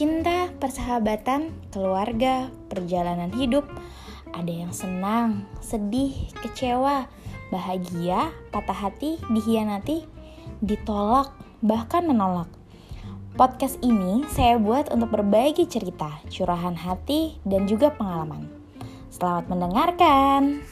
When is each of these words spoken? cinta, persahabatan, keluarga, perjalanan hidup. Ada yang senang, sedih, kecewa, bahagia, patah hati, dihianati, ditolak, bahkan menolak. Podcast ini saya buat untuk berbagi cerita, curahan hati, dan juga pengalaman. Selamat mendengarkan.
cinta, 0.00 0.48
persahabatan, 0.56 1.52
keluarga, 1.68 2.48
perjalanan 2.72 3.28
hidup. 3.36 3.68
Ada 4.32 4.64
yang 4.64 4.72
senang, 4.72 5.44
sedih, 5.60 6.16
kecewa, 6.40 7.04
bahagia, 7.52 8.32
patah 8.48 8.88
hati, 8.88 9.20
dihianati, 9.28 10.08
ditolak, 10.64 11.36
bahkan 11.60 12.08
menolak. 12.08 12.48
Podcast 13.36 13.76
ini 13.84 14.24
saya 14.32 14.56
buat 14.56 14.88
untuk 14.88 15.12
berbagi 15.20 15.68
cerita, 15.68 16.08
curahan 16.32 16.80
hati, 16.80 17.36
dan 17.44 17.68
juga 17.68 17.92
pengalaman. 17.92 18.48
Selamat 19.12 19.52
mendengarkan. 19.52 20.64